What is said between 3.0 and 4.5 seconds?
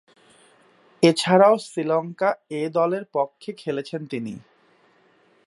পক্ষে খেলেছেন তিনি।